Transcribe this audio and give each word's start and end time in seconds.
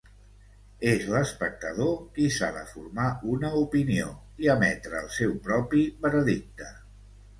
És 0.91 1.03
l'espectador 1.15 1.91
qui 2.15 2.25
s'ha 2.37 2.49
de 2.57 2.63
formar 2.71 3.07
una 3.35 3.53
opinió 3.61 4.09
i 4.47 4.51
emetre 4.57 4.99
el 5.03 5.13
seu 5.21 5.37
propi 5.51 5.85
veredicte. 6.07 6.73